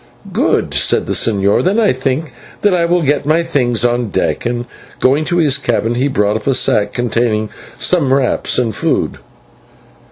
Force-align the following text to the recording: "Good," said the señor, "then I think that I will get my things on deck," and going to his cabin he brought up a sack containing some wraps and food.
"Good," 0.33 0.73
said 0.73 1.05
the 1.05 1.13
señor, 1.13 1.63
"then 1.63 1.79
I 1.79 1.93
think 1.93 2.33
that 2.61 2.73
I 2.73 2.85
will 2.85 3.03
get 3.03 3.27
my 3.27 3.43
things 3.43 3.85
on 3.85 4.09
deck," 4.09 4.47
and 4.47 4.65
going 4.99 5.25
to 5.25 5.37
his 5.37 5.59
cabin 5.59 5.93
he 5.93 6.07
brought 6.07 6.35
up 6.37 6.47
a 6.47 6.55
sack 6.55 6.91
containing 6.91 7.51
some 7.77 8.11
wraps 8.11 8.57
and 8.57 8.73
food. 8.75 9.19